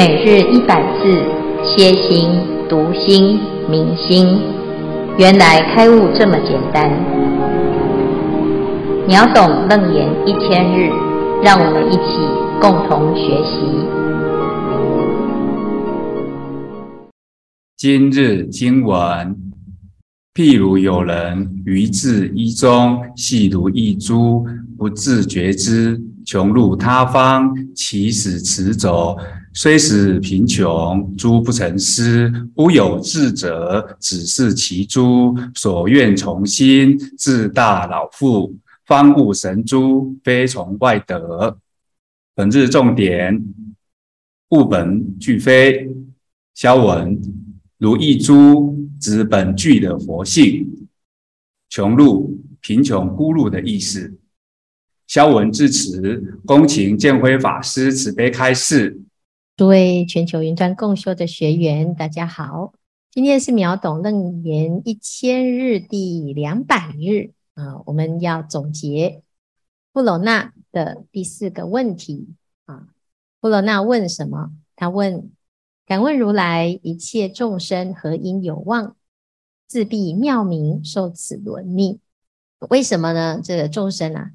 [0.00, 1.12] 每日一百字，
[1.62, 2.30] 歇心、
[2.70, 4.40] 读心、明心，
[5.18, 6.90] 原来开悟这么简单。
[9.06, 10.88] 秒懂楞严一千日，
[11.42, 12.00] 让我们一起
[12.62, 13.60] 共同学习。
[17.76, 19.36] 今日经文，
[20.32, 24.46] 譬如有人于自衣中细如一珠，
[24.78, 29.18] 不自觉之，穷入他方，起使驰走。
[29.52, 41.58] 虽使贫穷，珠不成丝；忽有智者，只是其珠，所愿从心，自大老富，方悟神珠，非从外得。
[42.34, 43.44] 本日重点：
[44.50, 45.90] 物本俱非。
[46.54, 47.20] 消文
[47.78, 50.88] 如一珠，指本具的佛性。
[51.68, 54.14] 穷入贫穷孤独的意思。
[55.06, 59.00] 消文至此，恭请建辉法师慈悲开示。
[59.60, 62.72] 诸位全球云端共修的学员，大家好！
[63.10, 69.22] 今天是秒懂楞严一千日第两百日啊，我们要总结
[69.92, 72.28] 布罗纳的第四个问题
[72.64, 72.88] 啊。
[73.38, 74.50] 布罗纳问什么？
[74.76, 75.30] 他问：
[75.84, 78.96] 敢问如来，一切众生何因有望，
[79.66, 82.00] 自必妙明，受此轮命？
[82.70, 83.42] 为什么呢？
[83.44, 84.30] 这个众生啊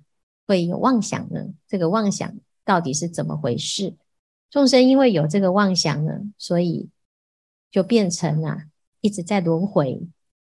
[0.46, 1.48] 会有妄想呢？
[1.68, 2.32] 这个妄想
[2.64, 3.96] 到底是怎么回事？
[4.50, 6.90] 众生因为有这个妄想呢，所以
[7.72, 8.66] 就变成啊
[9.02, 10.02] 一直在轮回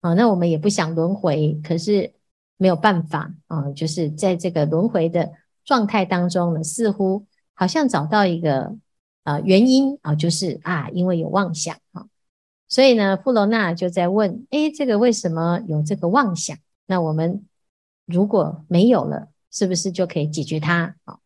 [0.01, 0.13] 啊。
[0.13, 2.13] 那我们也不想轮回，可是
[2.57, 5.31] 没有办法啊，就是在这个轮回的
[5.63, 8.75] 状态当中呢，似乎好像找到一个
[9.23, 12.05] 啊原因啊，就是啊因为有妄想啊，
[12.69, 16.55] 所以呢，富楼那就在问：哎，这个为什么有这个妄想？
[16.85, 17.43] 那我们
[18.05, 20.95] 如果没有了，是不是就可以解决它？
[21.05, 21.17] 啊？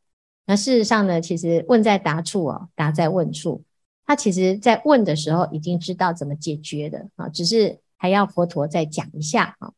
[0.50, 3.62] 那事实上呢，其实问在答处哦，答在问处。
[4.04, 9.74] 他其实在问的时候已经知道怎么解决的啊，只是还要佛陀再讲一下啊。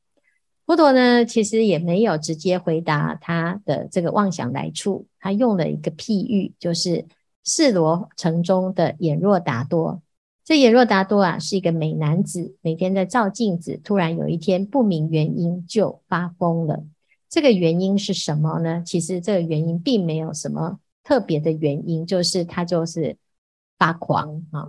[0.66, 7.06] 佛陀呢，其实也没有直接回答他的这个妄想来处，他用了一个譬喻，就是
[7.44, 10.02] 汜罗城中的眼若达多。
[10.46, 16.86] 这眼若达多啊，是一个美男子，每天在照镜子，突然有一天不明原因就发疯了。
[17.32, 18.84] 这个原因是什么呢？
[18.86, 23.16] 其实这个原因并没有什么特别的原因，就是他就是
[23.80, 24.68] 发狂啊。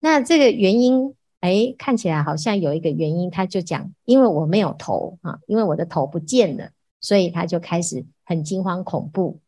[0.00, 9.38] 那这个原因，哎，看起来好像有一个原因，他就讲，因为我没有头啊，因为我的头不见了，所以他就开始很惊慌恐怖。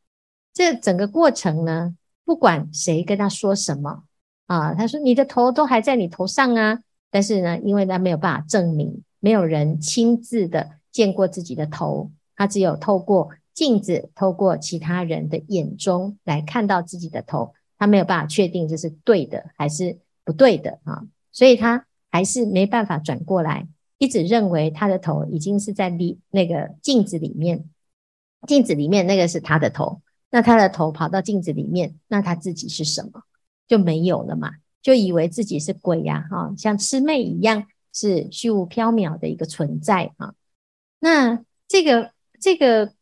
[0.53, 1.97] 这整个过程呢，
[2.27, 4.03] 不管谁跟他说什么
[4.45, 12.11] 啊，他说你的头都还在你头上啊，但是呢，因为他没有办法证明，没有人亲自的见过自己的头。
[12.41, 21.03] 他只有透过镜子，透过其他人的眼中来看到自己的头，他没有办法确定这是对的还是不对的啊，
[21.33, 23.69] 所以他还是没办法转过来，
[23.99, 27.69] 一直认为他的头已经是在里那个镜子里面，
[28.49, 33.25] 镜子里面那个是他的头，那他的头跑到镜子里面，那他自己是什么？
[33.69, 40.33] 就没有了嘛，就以为自己是鬼呀，哈，像魑魅一样是虚无缥缈的一个存在啊，
[41.01, 42.13] 那这个。
[42.41, 42.95] 这个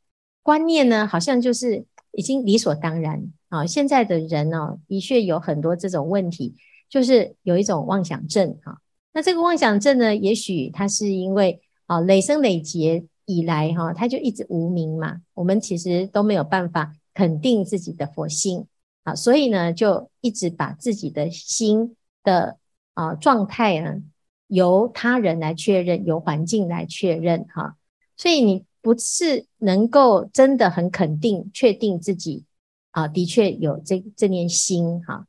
[0.42, 3.64] 观念呢，好像就是已经理所当然啊。
[3.64, 6.56] 现在的人呢、哦，的确有很多这种问题，
[6.88, 8.80] 就是有一种妄想症哈。
[9.12, 15.20] 那这个妄想症呢，也许它是因为啊累生累劫以来哈，它就一直无明嘛。
[15.34, 18.66] 我们其实都没有办法肯定自己的佛性
[19.04, 21.94] 啊，所以呢，就一直把自己的心
[22.24, 22.58] 的
[22.94, 24.02] 啊状态呢，
[24.48, 27.76] 由他人来确认，由环境来确认哈。
[28.16, 28.64] 所以你。
[28.80, 32.44] 不是能够真的很肯定、确定自己
[32.90, 35.26] 啊，的确有这这念心哈。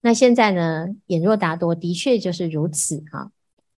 [0.00, 3.30] 那现在呢，眼若达多的确就是如此哈。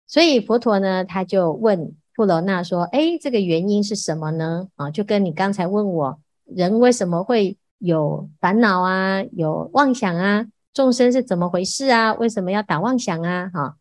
[0.06, 4.68] 所以佛陀呢，他就问富楼那说：“哎，这个原因是什么呢？
[4.76, 10.46] 啊，就跟你刚才问我，人为什么会有烦恼啊，有妄想啊？
[10.72, 12.14] 众生是怎么回事啊？
[12.14, 13.50] 为什么要打妄想啊？
[13.52, 13.76] 哈。”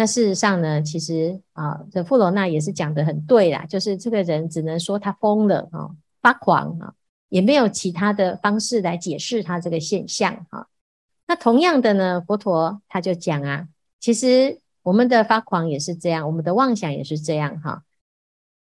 [0.00, 5.90] 那事实上呢，其实啊，这富罗那也是讲得很对啦，就是这个人只能说他疯了啊，
[6.22, 6.94] 发狂啊，
[7.30, 10.68] 也没有其他的方式来解释他这个现象哈。
[11.26, 13.66] 那同样的呢，佛陀他就讲啊，
[13.98, 17.82] 其实我们的发狂也是这样，我们的妄想也是这样哈。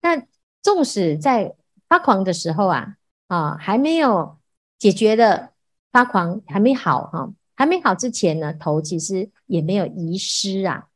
[0.03, 0.21] 那
[0.63, 1.55] 纵使在
[1.89, 2.97] 发狂的时候啊，
[3.29, 4.37] 啊还没有
[4.81, 5.53] 解决的
[5.93, 10.89] 发狂还没好哈，还没好之前呢，头其实也没有遗失啊。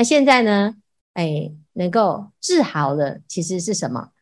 [0.00, 0.76] 那现在呢？
[1.12, 4.12] 哎，能够治好了，其实是什么？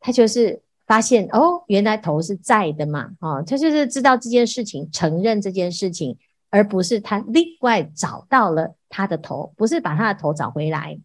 [0.00, 6.18] 他就是发现哦，原来头是在的嘛，哦，他就是知道这件事情，承认这件事情，
[6.50, 10.98] 而不是他另外找到了他的头，不是把他的头找回来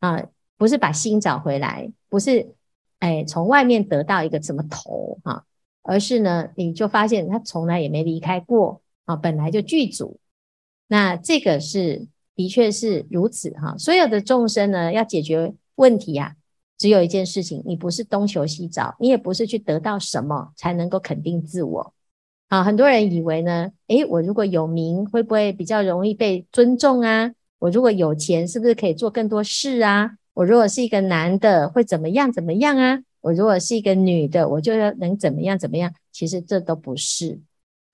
[0.00, 0.20] 啊，
[0.58, 2.56] 不是把心找回来，不是
[2.98, 5.44] 哎从外面得到一个什么头哈，
[5.82, 10.18] 而是呢，你就发现他从来也没离开过啊，本来就具足。
[10.88, 16.34] 那这个是的确是如此哈，所有的众生呢，要解决问题呀，
[16.78, 21.94] 只有一件事情，你不是东求西找，你也不是去得到什么才能够肯定自我。
[22.48, 27.32] 啊，很多人以为呢，诶，我如果有名，会不会比较容易被尊重啊？
[27.58, 30.16] 我如果有钱，是不是可以做更多事啊？
[30.34, 33.02] 我如果是一个男的，会怎么样怎么样啊？
[33.20, 35.94] 我如果是一个女的，我就要能怎么样怎么样？
[36.10, 37.40] 其实这都不是，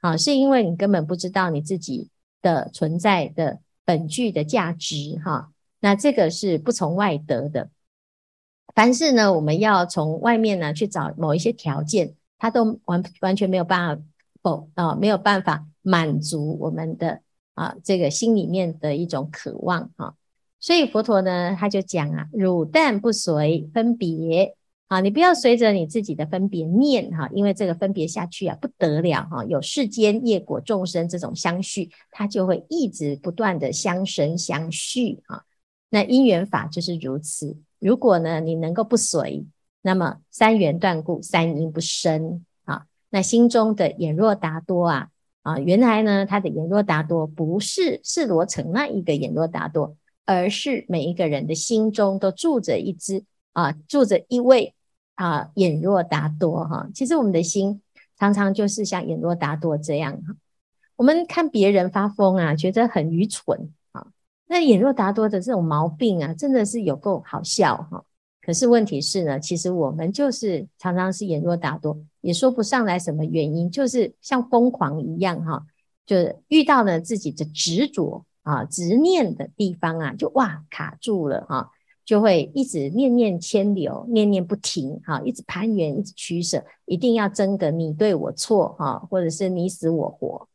[0.01, 2.09] 啊，是因为你根本不知道你自己
[2.41, 3.59] 的存在的
[3.89, 5.51] 本具的价值，哈。
[5.81, 7.71] 那这个是不从外得的，
[8.75, 14.03] 凡是呢，我们要从外面呢去找某一些条件，它都完完全没有办法。
[14.41, 17.21] 否啊，没有办法满足我们的
[17.55, 20.15] 啊这个心里面的一种渴望啊，
[20.61, 24.55] 所以佛陀呢他就讲啊，汝但不随分别
[24.89, 35.43] 啊，你不要随着你自己的分别念哈，因为这个分别下去啊不得了哈，有世间业果众生这种相续，它就会一直不断的相生相续啊。
[35.91, 39.45] 那因缘法就是如此，如果呢你能够不随，
[39.83, 42.87] 那么三缘断故，三因不生啊。
[43.11, 45.09] 那心中的眼若达多啊
[45.43, 54.75] 啊，原来呢，他的眼若达多不是是罗城那一个眼若达多，而是每一个人的心中都住着一只啊，住着一位
[55.19, 56.89] 啊眼若达多哈。
[56.95, 57.83] 其实我们的心
[58.17, 60.35] 常常就是像眼若达多这样哈。
[60.97, 64.07] 我们看别人发疯啊，觉得很愚蠢啊，
[64.47, 68.05] 那眼若达多的这种毛病啊，真的是有够好笑哈。
[68.41, 75.67] 可是问题是呢，其实我们就是常常是眼若达多，也说不上来什么原因，就是像疯狂一样哈，
[76.07, 76.17] 就
[76.49, 81.71] 遇到了自己的执着啊、执念的地方啊，就哇卡住了哈，
[82.09, 90.49] 就会一直念念迁流，念念不停哈，一直攀援，一直取舍，一定要争个你对我错哈，或者是你死我活。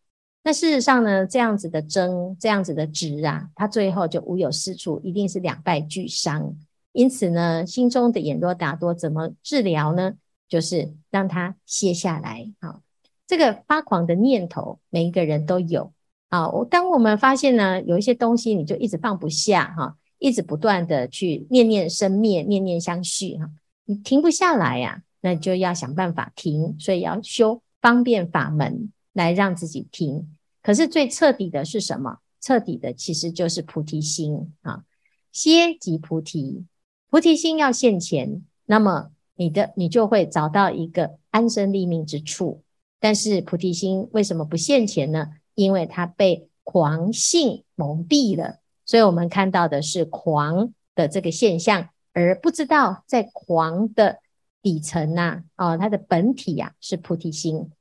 [0.44, 6.56] 那事实上呢，这样子的争，这样子的执啊，他最后就无有是处，一定是两败俱伤。
[6.92, 10.16] 因此呢，心中的眼若达多怎么治疗呢？
[10.50, 12.52] 就是让它歇下来。
[12.62, 12.82] 好，
[13.28, 15.94] 这个发狂的念头，每一个人都有。
[16.32, 23.52] 好，当我们发现呢，有一些东西你就一直放不下哈，一直不断的去念念生灭，念念相续哈，
[23.84, 26.78] 你停不下来呀，那就要想办法停。
[26.80, 30.38] 所以要修方便法门来让自己停。
[30.62, 32.20] 可是最彻底的是什么？
[32.40, 34.86] 彻底的其实就是菩提心啊，
[35.34, 36.64] 歇即菩提。
[37.10, 42.64] 菩提心要现前，那么你的你就会找到一个安身立命之处。
[43.02, 45.32] 但是菩提心为什么不现前呢？
[45.54, 48.62] 因为它被狂性蒙蔽了，
[48.94, 54.20] 所以我们看到的是狂的这个现象，而不知道在狂的
[54.62, 57.72] 底层呐、啊，哦，它的本体呀、啊、是菩提心。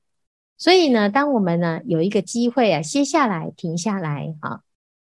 [0.56, 4.60] 所以呢，当我们呢有一个机会啊，歇下来，停下来，啊。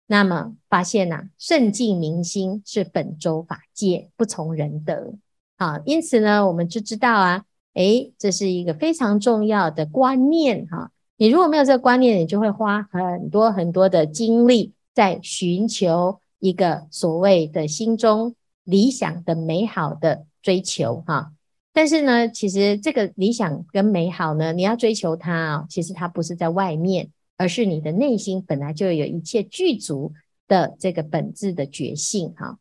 [0.07, 5.13] 那么发现呐、啊，圣境明心是本周法界，不从人得。
[5.59, 10.89] 好，因此呢，我们就知道啊，诶，这是一个非常重要的观念哈。
[11.17, 21.31] 你如果没有这个观念，你就会花很多很多的精力在寻求一个所谓的心中理想的美好的追求哈。
[21.71, 27.09] 但是呢，其实这个理想跟美好呢，你要追求它啊，其实它不是在外面。
[27.41, 30.11] 而是你的内心本来就有一切具足
[30.45, 32.59] 的这个本质的觉性哈，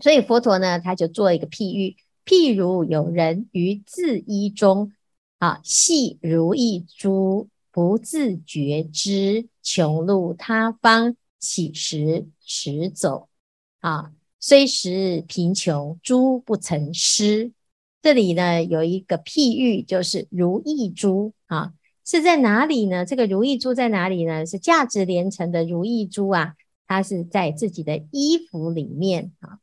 [0.00, 1.96] 所以佛陀呢，他就做一个譬喻，
[2.26, 4.92] 譬如有人于自衣中
[5.38, 13.28] 啊，系如意珠，不自觉知，穷路他方，起食驰走
[13.80, 17.52] 啊，虽时贫穷，珠不曾失。
[18.02, 21.72] 这里呢有一个譬喻，就是如意珠啊。
[22.04, 23.04] 是在哪里呢？
[23.04, 24.46] 这个如意珠在哪里呢？
[24.46, 26.54] 是价值连城的如意珠啊，
[26.86, 29.58] 它是在自己的衣服里面啊。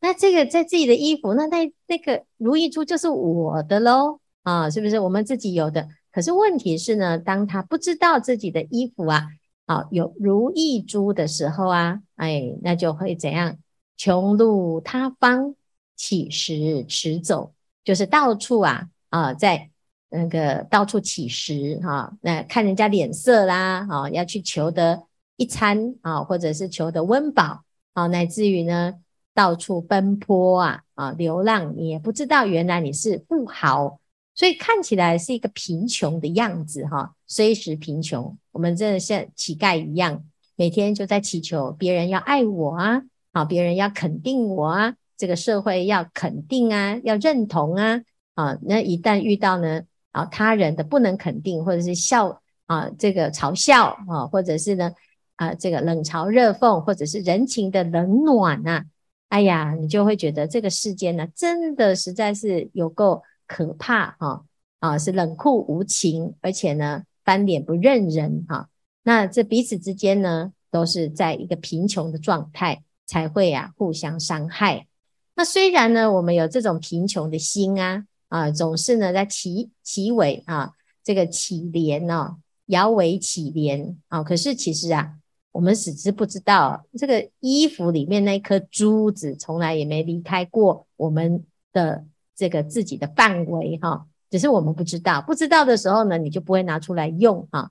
[0.00, 5.88] 那这个在自己的衣服，那那那个如意珠就是我的喽啊，是不是我们自己有的？
[6.10, 9.28] 可是问题是呢，当他不知道自己的衣服啊，
[9.66, 13.56] 啊有如意珠的时候啊，哎，那就会怎样？
[13.96, 15.54] 穷路他方，
[15.96, 17.52] 乞食驰走，
[17.84, 19.70] 就是到处啊啊在。
[20.16, 25.02] 那个到处乞食哈，那看人家脸色啦，啊，要去求得
[25.34, 28.94] 一餐啊，或者是求得温饱啊，乃至于呢，
[29.34, 33.98] 到处奔波啊，啊，流浪，你也不知道原来你是富豪
[34.34, 40.24] 所以看起来是一个贫穷的样子哈，虽实贫穷，我们真的像乞丐一样，
[40.56, 48.02] 每天就在祈求别人要爱我啊，啊，别人要肯定我啊，这个社会要肯定啊，要认同啊，
[48.34, 54.90] 啊，那一旦遇到呢，啊，他人的不能肯定或者是笑啊，这个嘲笑啊，或者是呢，
[55.36, 58.84] 啊，这个冷嘲热讽，或者是人情的冷暖、啊，
[59.28, 63.22] 哎呀，你就会觉得这个世间呢，真的实在是有够。
[63.46, 64.44] 可怕哈
[64.80, 68.68] 啊，是冷酷无情，而且呢翻脸不认人哈。
[69.02, 74.86] 那这彼此之间呢，都是在一个贫穷的状态，才会啊互相伤害。
[75.34, 80.72] 那虽然呢，我们有这种贫穷的心啊啊，总是呢在起起尾啊，
[81.02, 82.36] 这个乞怜哦，
[82.66, 84.22] 摇尾乞怜啊。
[84.22, 85.14] 可是其实啊，
[85.52, 92.04] 我们只是不知道，这个衣服里面那颗珠子，从来也没离开过我们的。
[92.36, 97.70] 这个自己的范围哈，只是我们不知道，不知道的时候呢，你就不会拿出来用哈。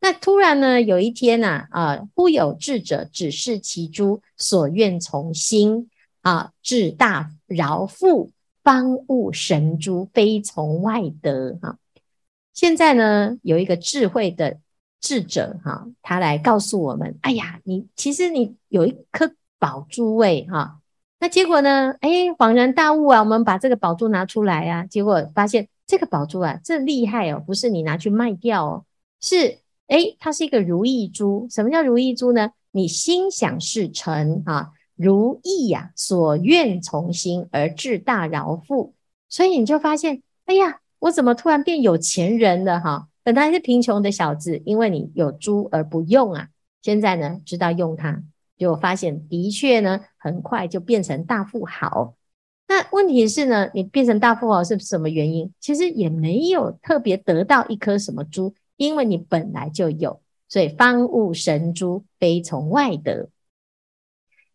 [0.00, 5.88] 那突然呢，有一天呐，啊，忽有智者指示其珠，所愿从心
[6.20, 8.30] 啊，至大饶富，
[8.62, 11.78] 方悟神珠，非从外得哈。
[12.52, 14.58] 现在呢，有一个智慧的
[15.00, 20.80] 智者哈，他来告诉我们，哎呀，你其实你有一颗宝珠位哈。
[21.22, 21.94] 那结果呢？
[22.00, 23.20] 哎，恍然大悟啊！
[23.20, 27.40] 我们把这个宝珠拿出来啊，结果发现这个宝珠啊，这厉害哦！
[27.46, 28.84] 不是你拿去卖掉哦，
[29.20, 31.46] 是哎，它是一个如意珠。
[31.48, 32.50] 什么叫如意珠呢？
[32.72, 38.92] 你心想事成啊，如意呀、所愿从心而至大饶富。
[39.28, 42.80] 所以你就发现，哎呀，我怎么突然变有钱人了？
[42.80, 46.48] 哈，本来是贫穷的小子，因为你有珠而不用啊，
[46.82, 48.20] 现在呢，知道用它。
[48.62, 52.14] 就发现，的确呢，很快就变成大富豪。
[52.68, 55.52] 那问题是呢，你变成大富豪是什么原因？
[55.60, 63.28] 其实也没有特别得到一颗什么珠，因为你本来就有，所以方悟神珠，非从外得。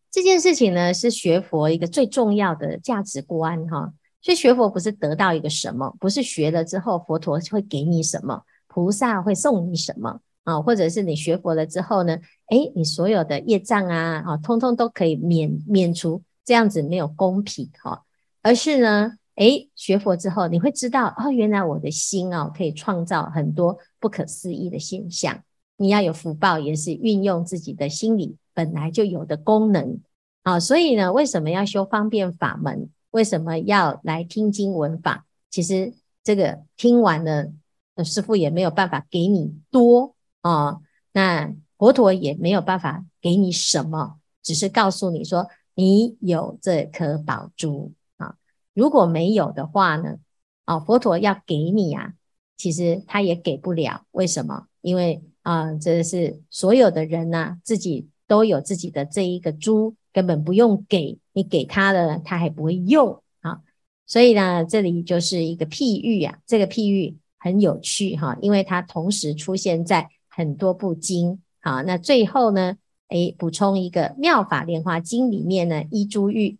[0.10, 3.94] 这件事情呢，是学佛一个最重要的价值观哈。
[4.22, 10.22] 所以学佛不是得到一个什么，不是学了之后佛陀会给你什么，菩萨会送你什么。
[10.48, 12.18] 啊，或者是你学佛了之后呢，
[12.52, 18.06] 诶，你所有的业障啊，啊，通通都可以免免除，这样子没有公平哈。
[18.42, 25.44] 而是呢，诶，学佛之后你会知道，哦，原来我的心哦，可以创造很多不可思议的现象。
[25.76, 30.00] 你要有福报，也是运用自己的心里本来就有的功能
[30.44, 30.58] 啊。
[30.58, 32.90] 所以呢，为什么要修方便法门？
[33.12, 35.26] 为什么要来听经闻法？
[35.50, 35.92] 其实
[36.24, 37.52] 这个听完了，
[38.06, 40.16] 师父也没有办法给你多。
[40.48, 48.36] 哦，那佛陀也没有办法给你什么，只是告诉你说，你有这颗宝珠啊。
[48.74, 50.20] 如果没有的话呢，
[50.64, 52.14] 啊，佛陀要给你啊，
[52.56, 54.06] 其实他也给不了。
[54.12, 54.68] 为什么？
[54.80, 63.60] 因为啊，这是所有的人呐、啊，自己都有自己的这一个珠，根本不用给你给他的，他还不会用啊。
[64.06, 70.10] 所以呢，这里就是一个譬喻啊，这个譬喻很有趣哈、因为它同时出现在。
[70.38, 72.78] 很多部经，好，那最后呢，
[73.08, 76.60] 诶，补充一个《妙法莲华经》里面呢，依珠玉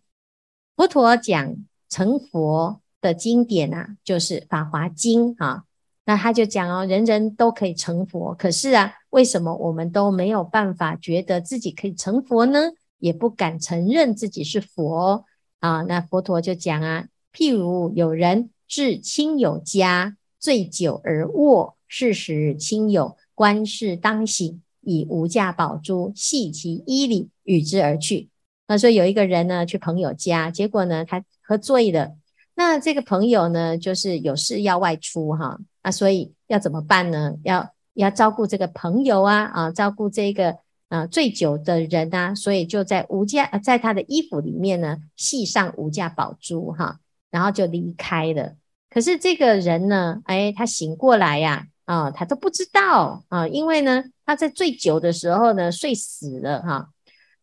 [0.74, 1.54] 佛陀讲
[1.88, 5.62] 成佛的经典啊，就是《法华经》啊。
[6.06, 12.72] 那他就讲哦，人人都可以成佛，可是啊，为什么我们都没有办法觉得自己可以成佛呢？
[12.98, 15.24] 也不敢承认自己是佛
[15.60, 15.82] 啊？
[15.82, 23.16] 那佛陀就讲啊，譬如有人至亲友家，醉酒而卧，是时亲友。
[23.38, 28.28] 观世当醒，以无价宝珠系其衣里，与之而去。
[28.66, 32.16] 那说有一个人呢，去朋友家，结果呢，他喝醉了。
[32.56, 35.56] 那这个朋友呢，就是有事要外出哈。
[35.84, 37.36] 那所以要怎么办呢？
[37.44, 40.56] 要要照顾这个朋友啊啊，照顾这个
[40.88, 42.34] 啊醉酒的人啊。
[42.34, 46.98] 所以就在无价，在他的衣服里面呢，系上无价宝珠哈，
[47.30, 48.56] 然后就离开了。
[48.90, 51.68] 可是这个人呢，哎，他醒过来呀。
[51.68, 56.90] 啊，啊他都不知道啊，因为呢，他在醉酒的时候呢，睡死了哈、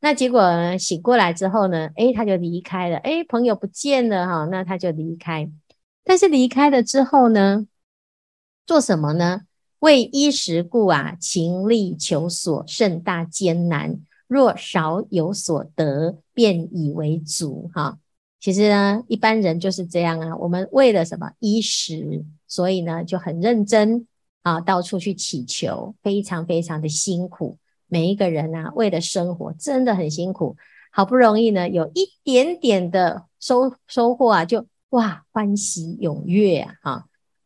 [0.01, 5.49] 那结果呢，醒过来之后呢，诶，他就离开了，诶，朋友不见了哈、那他就离开。
[6.03, 7.65] 但是离开了之后呢，
[8.67, 9.41] 做什么呢？
[9.79, 13.99] 为衣食故啊，勤力求索，甚大艰难。
[14.27, 17.97] 若少有所得，便以为足哈、
[18.39, 20.35] 其实呢，一般人就是这样啊。
[20.37, 24.05] 我们为了什么衣食，所以呢就很认真。
[24.45, 27.57] 啊，到处去祈求，非常非常的辛苦。
[27.87, 30.55] 每一个人啊，为了生活，真的很辛苦。
[30.91, 36.75] 好不容易呢，有一点点的收收获啊，就哇欢喜踊跃啊！
[36.83, 37.05] 哈，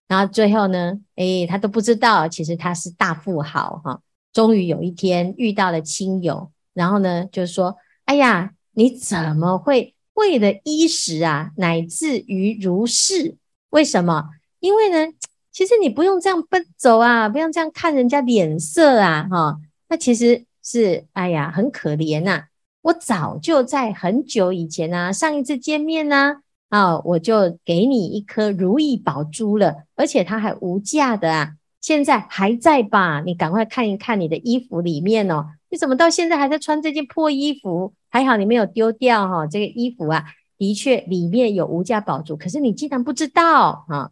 [0.09, 4.01] 然后最后呢，哎，他都不知道，其实他是大富豪哈。
[4.33, 13.37] 终于有一天遇到了亲友，然后呢，就说：“哎呀，你怎么会为了衣食啊，乃至于如是？
[13.69, 14.31] 为什么？
[14.59, 15.13] 因为呢，
[15.59, 19.57] 其实你不用这样奔走啊，不用这样看人家脸色啊，哈。
[19.89, 22.45] 那其实是，哎呀，很可怜呐。
[22.81, 26.37] 我早就在很久以前啊，上一次见面呢，
[26.69, 31.51] 啊，我就给你一颗如意宝珠了，而且它还无价的啊。”
[31.81, 33.21] 现在还在吧？
[33.25, 35.45] 你赶快看一看你的衣服里面哦。
[35.69, 37.91] 你怎么到现在还在穿这件破衣服？
[38.09, 39.45] 还好你没有丢掉哈。
[39.45, 40.23] 这个衣服啊，
[40.57, 44.11] 的确里面有无价宝珠，可是你竟然不知道啊。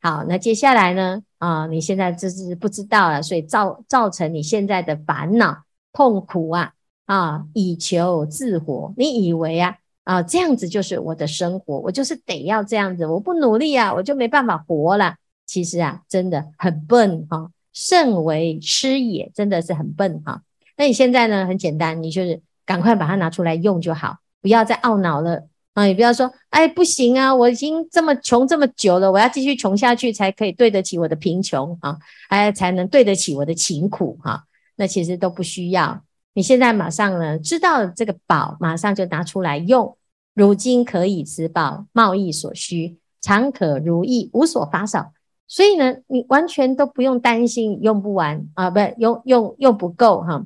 [0.00, 1.22] 好，那接下来呢？
[1.38, 6.72] 啊，你现在就是不知道了，所以造造成你现在的烦恼痛苦啊
[7.06, 8.92] 啊，以求自活。
[8.96, 15.16] 你以为啊啊这样子就是我的生活，我就是得要这样子，我不努力啊，我就没办法活了。
[15.46, 20.42] 其实啊，真的很笨哈，甚为痴也，真的是很笨哈。
[20.76, 21.46] 那你现在呢？
[21.46, 25.46] 很简单，你就是赶快把它拿出来用就好，不要再懊恼了
[25.78, 25.86] 啊！
[25.86, 31.96] 也不要说，哎，不行啊，我已经这么穷这么久了，我要继续穷下去才可以对得起我的贫穷啊，
[32.30, 34.42] 哎，才能对得起我的勤苦哈。
[34.74, 36.02] 那其实都不需要，
[36.34, 39.96] 你现在马上呢，知道这个宝，马上就拿出来用。
[40.34, 45.12] 如今可以持宝，贸易所需，常可如意，无所乏少。
[45.46, 50.44] 所以呢，你完全都不用担心用不完啊，不用用用不够哈。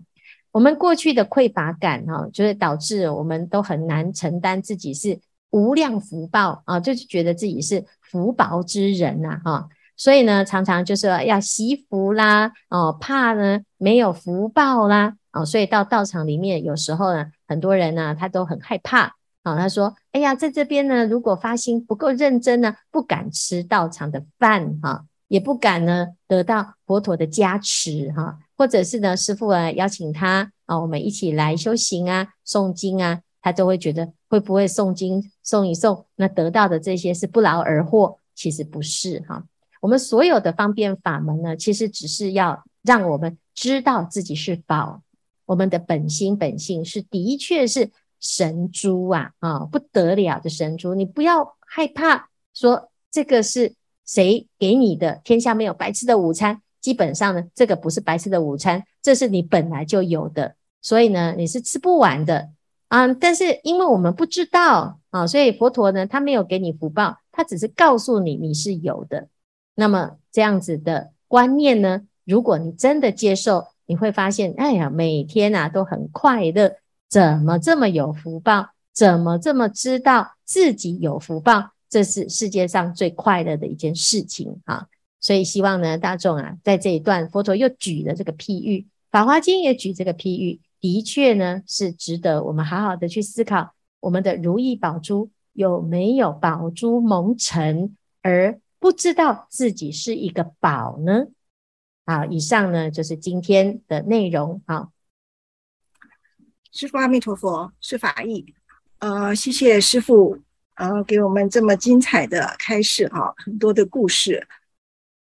[0.53, 5.19] 我们过去的匮乏感哈，就是导致我们都很难承担自己是
[5.51, 9.69] 无量福报啊，就是觉得自己是福薄之人呐哈。
[9.97, 19.57] 所以呢，常常就是要惜福啦，哦，怕呢没有福报啦，哦，所以到道场里面，有时候呢，很多人呢，他都很害怕啊。
[19.57, 19.95] 他说。
[20.13, 38.19] 哎呀，在这边呢，如果发心不够认真呢，不敢吃道场的饭哈，也不敢呢得到佛陀的加持哈，或者是呢师父啊邀请他啊，我们一起来修行啊、诵经啊，他都会觉得会不会诵经诵一诵，那得到的这些是不劳而获？
[38.35, 39.45] 其实不是哈，
[39.81, 45.03] 我们所有的方便法门呢，其实只是要让我们知道自己是宝，
[45.47, 47.91] 我们的本心本性是的确是。
[48.25, 50.95] 神珠啊啊，不得了的神珠！
[50.95, 53.75] 你不要害怕说这个是
[54.07, 56.63] 谁给你的，天下没有白吃的午餐。
[56.83, 62.51] 基本上呢，这个不是白吃的午餐，这是你本来就有的，所以呢，你是吃不完的
[62.89, 63.09] 啊。
[63.15, 69.29] 但是因为我们不知道啊，所以佛陀呢，他没有给你福报，他只是告诉你你是有的。
[69.75, 76.77] 那么这样子的观念呢，如果你真的接受，你会发现，哎呀，每天啊都很快乐。
[77.09, 78.71] 怎么这么有福报？
[78.93, 81.71] 怎么这么知道自己有福报？
[81.89, 84.87] 这是世界上最快乐的一件事情啊！
[85.23, 88.81] 所以希望呢，大众啊，在这一段佛陀又举了这个譬喻，
[89.11, 101.29] 《法华经》也举这个譬喻，的确呢是值得我们好好的去思考，我们的如意宝珠有没有宝珠蒙尘，而不知道自己是一个宝呢？
[102.05, 104.61] 好，以上呢就是今天的内容。
[104.67, 104.91] 好。
[106.73, 108.55] 师父阿弥陀佛，是法义。
[108.99, 110.39] 呃，谢谢师父，
[110.77, 114.49] 呃，给我们这么精彩的开示哈，很多的故事。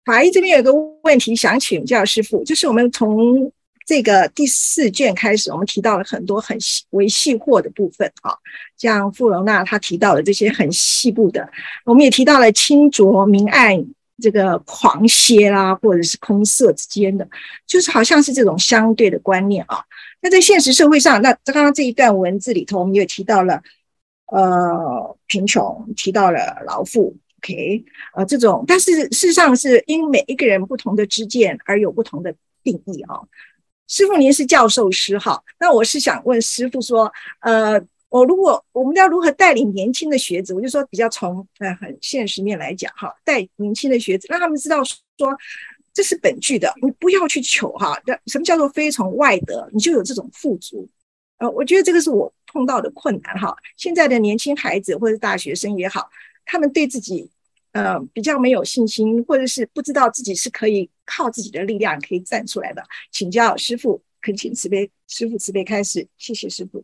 [0.06, 3.52] 法义这边有个问题想请教师傅，就是我们从
[3.84, 8.32] 这个第四卷开始，我们提到了很多很细微细货的部分啊，
[8.78, 11.46] 像富楼那他提到的这些很细部的，
[11.84, 13.84] 我们也提到了清浊明暗。
[14.18, 17.28] 这个狂歇啦，或者是空色之间的，
[17.66, 19.84] 就是好像是这种相对的观念啊。
[20.22, 23.60] 那在现实社会上，那刚刚这一段文字里头，我们也提到了
[24.28, 27.14] 呃贫穷，提到了劳富
[27.46, 33.20] ，OK，呃这种，但是事实上是因每一个人不同的知见而有不同的定义啊。
[33.88, 37.80] 师傅您是教授师哈，那我是想问师傅说，呃。
[38.08, 44.96] 我如果我们要如何带领年轻的学子，我就说比较从呃很现实面来讲哈，带年轻的学子，让他们知道说
[45.92, 48.00] 这是本具的，你不要去求哈。
[48.26, 50.88] 什么叫做非从外得，你就有这种富足。
[51.38, 53.54] 呃，我觉得这个是我碰到的困难哈。
[53.76, 56.08] 现在的年轻孩子或者大学生也好，
[56.46, 57.28] 他们对自己
[57.76, 62.82] 呃比较没有信心，或者是不知道自己是可以靠自己的力量可以站出来的。
[63.12, 66.82] 请教师傅，恳请慈悲，师傅慈悲开始，谢谢师傅。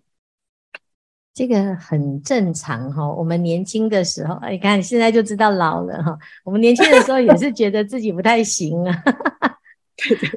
[1.35, 6.19] 这个很正常哈，我们年轻的时候，你看现在就知道老了哈。
[6.45, 9.03] 我们年轻的时候也是觉得自己不太行啊，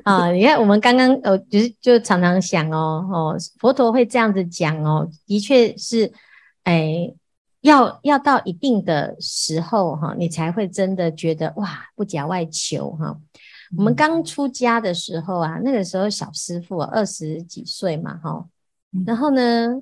[0.05, 6.09] 啊，你看我们刚刚呃，就是就常常想哦，哦，佛陀会这样子讲哦，的确是，
[6.63, 7.13] 哎，
[7.65, 13.19] 要要到一定的时候哈，你才会真的觉得哇，不假外求哈。
[13.75, 18.47] 我们刚出家的时候啊，那个时候小师傅二十几岁嘛哈，
[19.03, 19.81] 然后呢，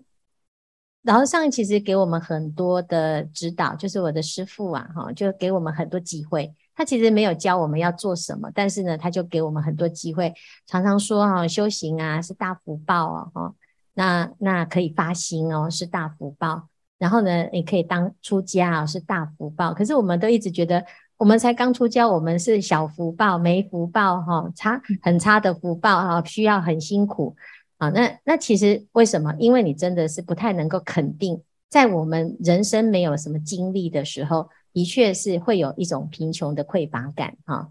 [1.02, 6.56] 然后上其实给我们很多的指导，就是我的师傅啊哈，就给我们很多机会。
[6.76, 10.34] 他其实没有教我们要做什么，但是呢，他就给我们很多机会，
[10.66, 13.54] 常常说哈，修行啊是大福报啊哈，
[13.94, 16.70] 那那可以发心哦，是大福报。
[17.04, 19.74] 然后呢，你可以当出家啊，是大福报。
[19.74, 20.82] 可是我们都一直觉得，
[21.18, 27.36] 我们才刚出家，我们是小福报、没福报哈，差很差的福报哈，需要很辛苦
[27.78, 27.90] 啊。
[27.90, 29.36] 那那其实为什么？
[29.38, 34.48] 因为你真的是不太能够肯定，在我们人生没有什么经历的时候。
[34.76, 37.70] 的确是会有一种贫穷的匮乏感哈，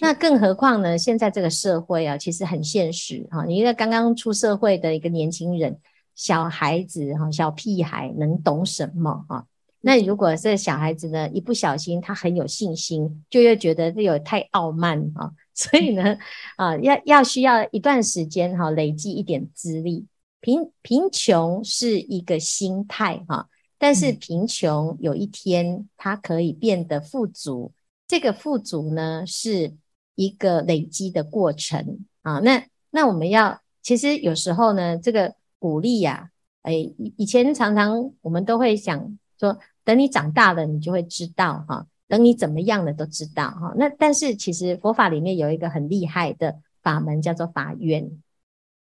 [0.00, 0.96] 那更何况呢？
[0.96, 3.44] 现在这个社会啊，其实很现实哈。
[3.44, 5.76] 你一个刚刚出社会的一个年轻人，
[6.16, 9.46] 小孩子哈，小屁孩能懂什么哈？
[9.82, 16.18] 那如果这小孩子呢，一不小心他很有信心，就又觉得这有太傲慢啊， 所以呢，
[16.56, 20.06] 啊，要要需要一段时间哈，累积一点资历。
[20.40, 23.48] 贫贫穷是一个心态哈。
[23.78, 27.72] 但是贫穷有一天它可以变得富足，
[28.08, 29.74] 这个富足呢是
[30.14, 32.38] 一个累积的过程啊。
[32.38, 36.30] 那那我们要其实有时候呢，这个鼓励呀，
[36.62, 36.72] 哎，
[37.16, 43.74] 以前常常我们都会想说，等你长大了，你就会知道哈，等你怎么样了都知道哈。
[43.76, 48.10] 那但是其实佛法里面有一个很厉害的法门，叫做发愿。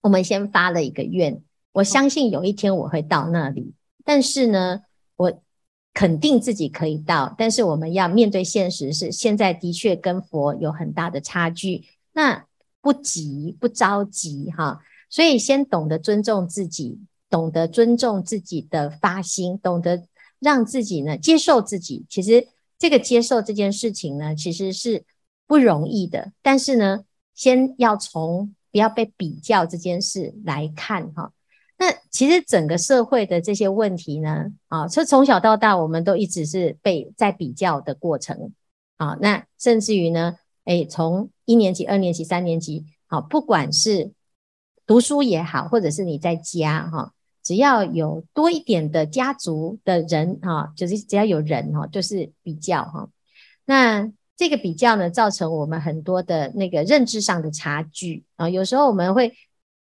[0.01, 1.43] 我们先发了一个愿，
[1.73, 3.75] 我相信有一天我会到那里。
[4.05, 4.83] 但是呢，
[5.17, 5.43] 我
[5.93, 11.85] 肯定自己可以到，但是我们要面对现实，是现在的确跟佛有很大的差距。
[12.13, 12.47] 那
[12.81, 20.05] 不急不着急哈，所以先懂得尊重自己，懂得尊重自己的发心，懂得
[20.39, 22.05] 让自己呢接受自己。
[22.09, 22.47] 其实
[22.79, 25.05] 这个接受这件事情呢，其实是
[25.47, 26.33] 不容易的。
[26.43, 31.33] 但是呢，先要从不要被比较这件事来看哈。
[31.81, 38.53] 那其实整个社会的这些问题呢，啊，从从小到大，我们都一直是被在比较的过程，
[38.97, 44.11] 啊，那甚至于呢，诶，从一年级、二年级、三年级，好，不管是
[44.89, 47.13] 读书也好，或者是你在家，哈，
[47.45, 53.09] 只要有多一点的家族的人，哈，就是只要有人，哈，就是比较，哈，
[53.67, 59.33] 那这个比较呢，造成我们很多的那个认知上的差距，啊，有时候我们会。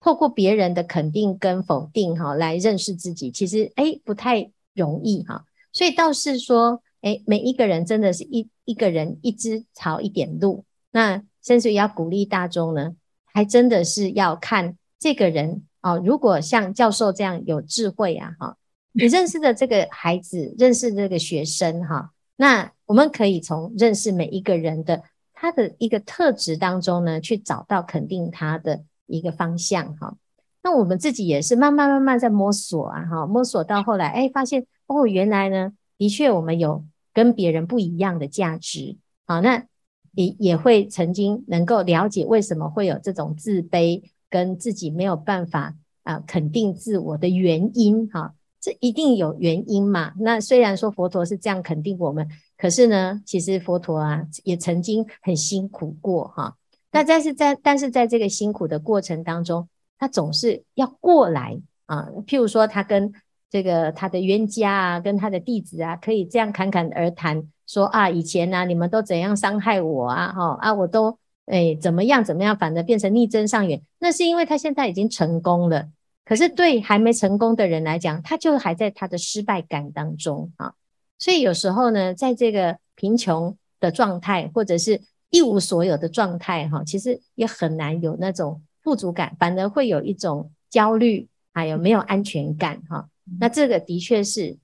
[0.02, 5.44] 透过别人的肯定跟否定，哈，来认识自己，其实诶不太容易哈。
[5.74, 10.64] 所以倒是说，诶每一个人真的是一一个人一只草一点路。
[10.92, 16.00] 那甚至于要鼓励大众呢，还真的是要看这个人哦。
[16.04, 18.58] 如果像教授这样有智慧啊，哈，
[18.92, 28.84] 你认识的这个孩子， 认识这个学生哈，那我们可以从认识每一个人的他的一个特质当中呢，去找到肯定他的。
[29.12, 30.16] 一个方向哈，
[30.62, 39.66] 那我们自己也是慢慢慢慢在摸索啊哈，摸索到后来，哎，发现哦，原来呢，的确我们有跟别人不一样的价值啊，那
[40.14, 50.14] 也也会曾经能够了解为什么会有这种自卑跟自己没有办法啊肯定自我的原因哈，这一定有原因嘛。
[50.20, 56.56] 那虽然说佛陀是这样肯定我们，可是呢，其实佛陀啊也曾经很辛苦过哈。
[56.92, 62.10] 那但是在但是在这个辛苦的过程当中，他总是要过来啊。
[62.26, 63.14] 譬如说，他跟
[63.50, 70.34] 这个他的冤家啊，跟他的弟子啊，可以这样侃侃而谈，说啊，以前呢、啊，你们都怎样伤害我啊？
[70.34, 71.16] 哈啊，我都
[71.50, 73.82] 诶怎么样怎么样，反而变成逆增上缘。
[74.00, 75.90] 那是因为他现在已经成功了。
[76.24, 80.74] 可是对还没成功的人来讲，他就还在他的失败感当中啊。
[81.18, 93.10] 所以有时候呢，在这个贫穷的状态，或者是一无所有的状态，哈，其实也很难有那种富足感，反而会有一种焦虑，还有没有安全感，哈。
[93.40, 94.56] 那这个的确是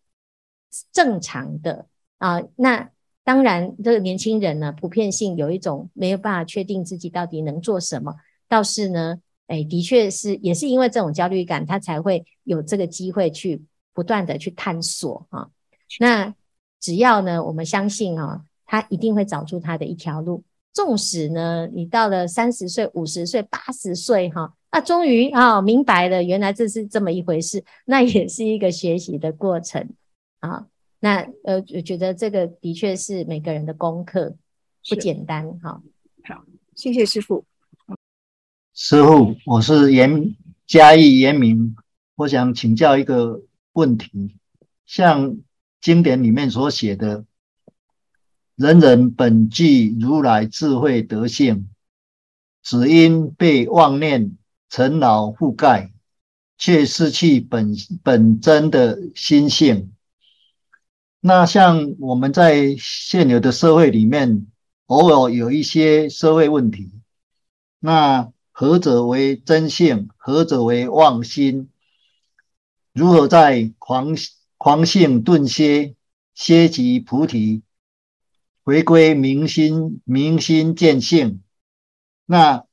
[0.93, 1.87] 正常的
[2.19, 2.41] 啊。
[2.55, 2.91] 那
[3.25, 8.15] 当然，这个年轻人呢，普遍性有一种没有办法确定自己到底能做什么。
[8.47, 13.63] 倒是呢，哎，的确是也是因为这种焦虑感，他才会有这个机会去
[13.95, 15.49] 不断的去探索，哈。
[15.99, 16.35] 那
[16.79, 20.43] 只要呢，我们相信啊，他一定会找出他的一条路。
[20.71, 29.89] 纵使呢，你到了三十岁、五十岁、八十岁，哈，那终于啊明白了，原来这是这么一回事，那也是一个学习的过程
[30.41, 30.67] 啊。
[31.05, 34.35] 那呃，我觉得这个的确是每个人的功课，
[34.89, 35.83] 不简单哈。
[36.23, 37.45] 好，谢谢师傅。
[38.73, 41.75] 师傅，我是严嘉义严明，
[42.15, 44.35] 我想请教一个问题，
[44.87, 45.37] 像
[45.79, 47.23] 经典里面所写的
[48.57, 51.69] “人人本具如来智慧德性，
[52.63, 54.35] 只因被妄念
[54.71, 55.91] 尘劳覆盖，
[56.57, 59.91] 却失去本本真的心性”。
[61.27, 64.45] 那像我们在现有的社会里面，
[64.85, 66.91] 偶尔有一些社会问题，
[67.79, 70.09] 那何者为真性？
[70.17, 71.71] 何者为妄心？
[72.93, 74.15] 如何在狂
[74.59, 75.95] 狂性顿歇，
[76.35, 77.63] 歇即菩提，
[78.63, 81.41] 回归明心明心见性？
[82.27, 82.65] 那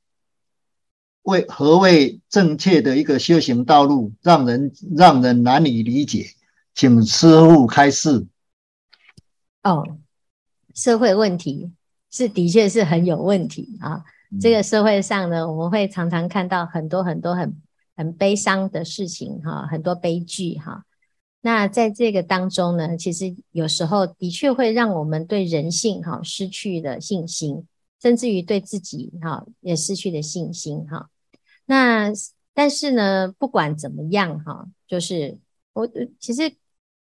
[1.23, 4.13] 为何谓正确的一个修行道路？
[4.21, 6.27] 让人让人难以理解，
[6.75, 8.27] 请师父开示。
[9.63, 9.97] 哦，
[10.73, 11.71] 社会问题
[12.11, 14.03] 是的确是很有问题啊。
[14.41, 17.61] 这个社会上呢，我们会常常看到很多很多很
[17.95, 20.83] 很悲伤的事情哈，很多悲剧哈。
[21.39, 27.65] 那在这个当中呢，其实有时候的确会让我们对人性哈失去了信心，
[28.01, 31.09] 甚至于对自己哈也失去了信心哈。
[31.65, 32.11] 那
[32.53, 35.37] 但是呢，不管怎么样哈，就是
[35.71, 35.87] 我
[36.19, 36.53] 其实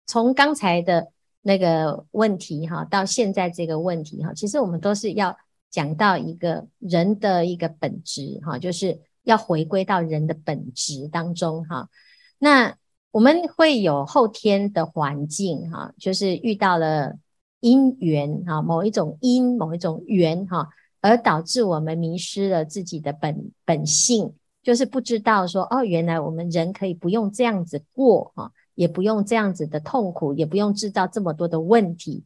[0.07, 1.11] 从刚才的。
[1.47, 5.37] 那个问题哈，到现在这个问题哈，其实我们都是要
[5.71, 11.91] 讲到一个人的一个本质哈，就是要回归到人的本质当中哈。
[12.39, 12.75] 那
[13.11, 17.19] 我们会有后天的环境哈，就是遇到了
[17.61, 20.71] 因缘哈，某一种因，某一种缘哈，
[21.03, 28.51] 而导致我们迷失了自己的本本性，就是不知道说哦，原来我们人可以不用这样子过哈。
[28.75, 32.25] 也不用这样子的痛苦，也不用制造这么多的问题。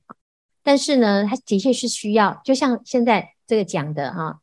[0.63, 4.41] 但是呢，他的确是需要，就像现在这个讲的哈，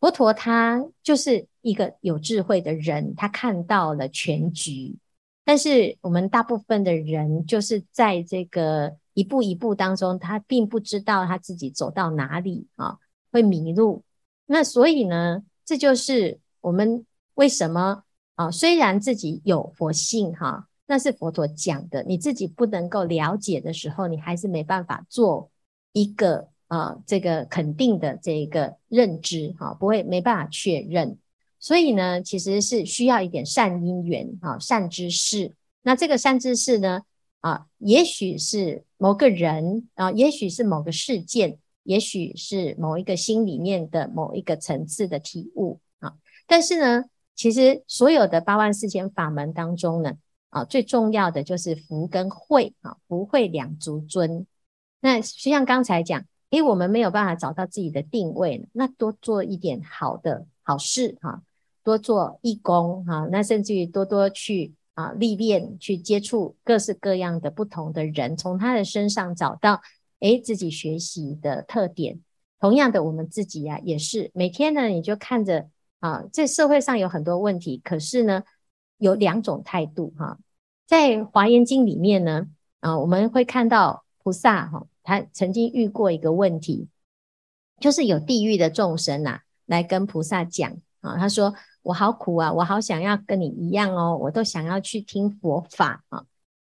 [0.00, 4.96] 佛陀他就是一个有智慧的人，他看到了全局。
[5.44, 12.98] 但是我们大部分的人就是在这个一步一步当中，他并不知道他自己走到哪里啊，
[13.32, 14.02] 会迷路。
[14.46, 20.67] 那所以呢，这就是我们为什么啊，虽然自己有佛性哈。
[20.90, 25.50] 那是佛陀讲的，你自己不能够了解的时候，你还是没办法做
[25.92, 31.18] 一个啊、呃，这个肯定的这个认知哈，不会没办法确认。
[31.60, 35.52] 所以呢，其实是需要一点善因缘啊，善知识。
[35.82, 37.02] 那这个善知识呢，
[37.40, 46.14] 啊，也许是某个人啊，也许是某个事件，也许是某一个心里面的某一个层次的体悟啊。
[46.46, 50.14] 但是呢，其实所有的八万四千法门当中呢。
[50.50, 54.46] 啊，最重要的就是福跟慧啊，福慧两足尊。
[55.00, 61.42] 那就像刚才讲，诶，我们没有办法找到自己的定位，那多做一点好的好事哈，
[61.84, 69.82] 多做义工哈，那甚至于多多去啊历练，去接触各式各样的不同的人，从他的身上找到
[70.20, 72.20] 诶自己学习的特点。
[72.58, 75.68] 同样的，我们自己呀、也是每天呢，你就看着
[76.00, 78.42] 啊，这社会上有很多问题，可是呢。
[78.98, 80.38] 有两种态度哈，
[80.86, 82.46] 在《华严经》里面呢，
[82.80, 86.88] 啊，我们会看到菩萨哈，他曾经遇过一个问题，
[87.80, 96.24] 就是有地狱的众生呐，来跟菩萨讲啊，他说：“我好苦啊，我好想要跟你一样哦，我都想要去听佛法啊，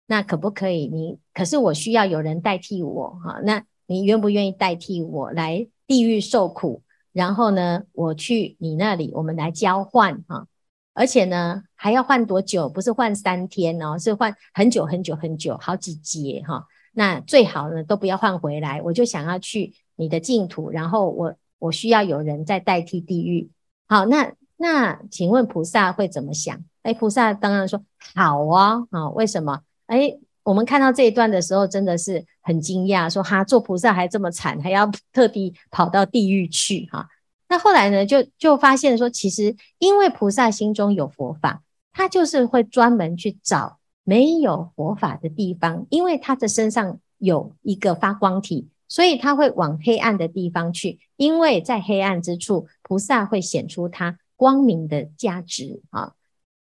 [0.08, 0.88] 那可不可以？
[0.88, 6.84] 你可是我需要有人代替我哈，那你愿不愿意代替我来地狱受苦？
[7.13, 10.48] 然后呢，我去你那里，我们来交换哈。”
[10.97, 12.67] 而且呢，还要换多久？
[12.67, 16.65] 不是换三天哦，是换很久很久很久，好几劫哈。
[16.93, 18.81] 那最好呢，都不要换回来。
[18.81, 23.51] 我就想要去你的净土，然后我我需要有人再代替地狱。
[23.88, 26.57] 好，那那请问菩萨会怎么想？
[26.81, 27.79] 哎，菩萨当然说
[28.15, 29.62] 好啊，啊，为什么？
[29.86, 37.07] 哎，我们看到这一段的时候，真的是很惊讶，说哈，做菩萨还这么惨，还要特地跑到地狱去哈。
[37.49, 56.13] 那后来呢，就就发现说，其实因为菩萨心中有佛法，他就是会专门去找没有佛法的地方，因为他的身上有一个发光体，所以他会往黑暗的地方去，因为在黑暗之处，菩萨会显出他光明的价值啊。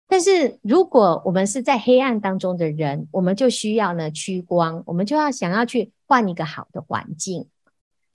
[0.06, 7.46] 但是如果我们是在黑暗当中的人，我们就需要呢趋光，我们就要想要去换一个好的环境。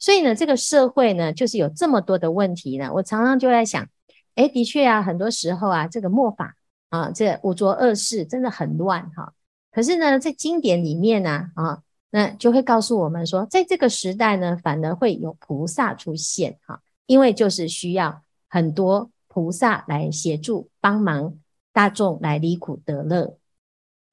[0.04, 2.92] 所以呢，这个社会呢，就是有这么多的问题呢。
[2.94, 3.88] 我常常就在想，
[4.36, 6.58] 诶，的确啊，很多时候啊，这个末法
[6.90, 9.32] 啊，这五浊恶世真的很乱哈。
[9.72, 21.38] 可是呢，在经典里面呢，啊，那就会告诉我们说，在这个时代呢，反而会有菩萨出现哈，因为就是需要很多菩萨来协助帮忙
[21.72, 23.38] 大众来离苦得乐。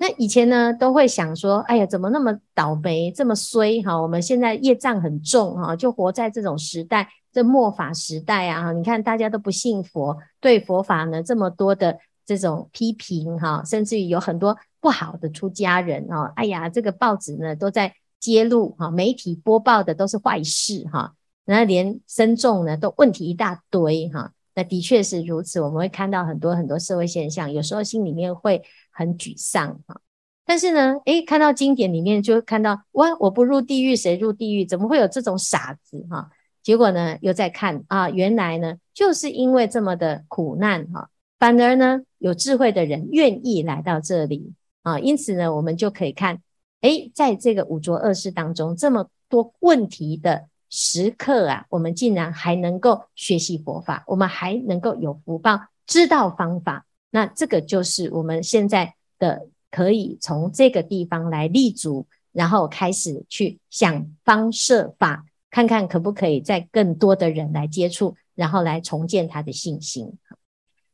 [0.03, 4.01] 那以前呢，都会想说，哎呀，怎么那么倒霉，这么衰哈？
[4.01, 8.73] 我们现在业障很重哈，就活在这种时代，这末法时代啊！
[8.73, 21.13] 你看大家都不信佛，对佛法呢这么多的这种批评哈，甚至于有很多不好的出家人啊，哎呀，这个报纸呢都在揭露哈，媒体播报的都是坏事哈，
[21.45, 24.33] 那连僧众呢都问题一大堆哈。
[24.55, 30.01] 那的确是如此，我们会看到很多很多社会现象，有时候心里面会很沮丧哈。
[30.45, 34.67] 但是呢，诶，看到经典里面就看到哇，我不入地狱谁入地狱？
[34.67, 36.29] 怎么会有这种傻子哈？
[36.63, 41.09] 结果呢，又在看啊，原来呢，就是因为这么的苦难哈，
[41.39, 44.99] 反而呢，有智慧的人愿意来到这里啊。
[44.99, 46.43] 因此呢，我们就可以看，
[46.81, 50.50] 诶，在这个五浊恶世当中，这么多问题的。
[50.71, 70.17] 时刻啊，我们竟然还能够学习佛法，我们还能够有福报，知道方法，那这个就是我们现在的可以从这个地方来立足，然后开始去想方设法，看看可不可以再更多的人来接触，然后来重建他的信心。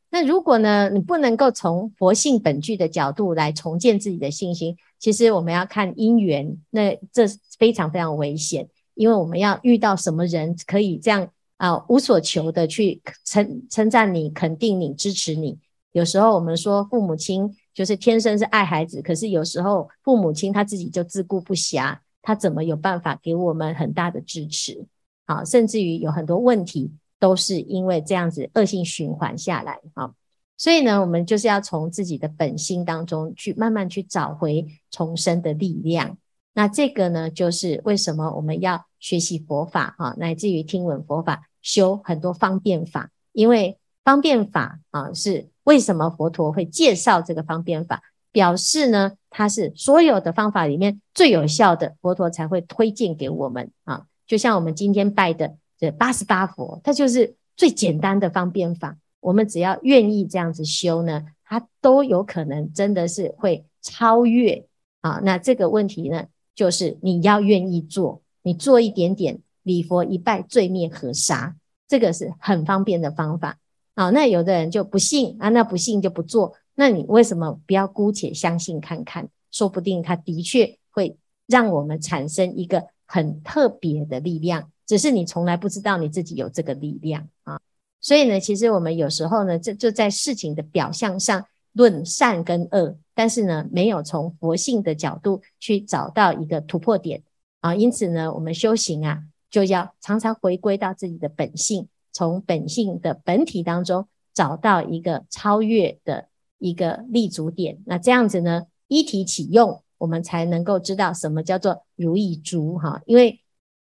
[0.09, 7.27] 那如果呢，你不能够从佛性本具的角度来重建自己的信心，其实我们要看因缘，那这
[7.59, 8.69] 非常非常危险。
[8.97, 15.57] 因为我们要遇到什么人可以这样啊无所求的去称称赞你、肯定你、支持你。
[15.93, 24.85] 有时候我们说父母亲就是天生是爱孩子，可是有时候父母亲他自己就自顾不暇，他怎么有办法给我们很大的支持？
[25.25, 30.11] 啊，甚至于有很多问题都是因为这样子恶性循环下来啊。
[30.57, 36.17] 所以呢，我们就是要从自己的本心当中去慢慢去找回重生的力量。
[36.57, 43.11] 那这个呢，就是为什么我们要学习佛法啊，乃至于听闻佛法，修很多方便法。
[43.31, 54.07] 因为方便法啊，是为什么佛陀会介绍这个方便法，表示呢，它是所有的方法里面最有效的，佛陀才会推荐给我们啊。
[54.25, 58.97] 就像我们今天拜的这八十八佛，它就是最简单的方便法。
[59.19, 64.65] 我们只要愿意这样子修呢，它都有可能真的是会超越
[65.01, 65.19] 啊。
[65.21, 66.25] 那这个问题呢？
[66.57, 71.55] 就是你要愿意做，你做一点点礼佛一拜，罪灭河沙，
[71.87, 73.59] 这个是很方便的方法。
[73.95, 76.55] 好，那有的人就不信啊，那不信就不做。
[76.75, 79.29] 那你为什么不要姑且相信看看？
[79.51, 81.15] 说不定他的确会
[81.45, 87.61] 让我们产生一个很特别的力量，只是你从来不知道你自己有这个力量啊。
[88.01, 91.45] 所以呢，其实我们有时候呢，这就在事情的表象上。
[91.73, 97.23] 论善跟恶，但是呢，没有从佛性的角度去找到一个突破点
[97.61, 106.27] 啊，因此呢，我们修行啊，就要常常回归到自己的本性，从本性的本体当中找到一个超越的
[106.59, 107.79] 一个立足点。
[107.87, 113.41] 那这样子呢，一体启用，我们才能够知道什么叫做如意珠哈，因为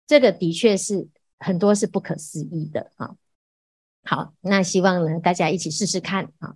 [0.05, 1.07] 这个的确是
[1.39, 3.15] 很多是不可思议的啊。
[4.03, 6.55] 好，那希望呢，大家一起试试看啊。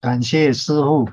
[0.00, 1.06] 感谢师父。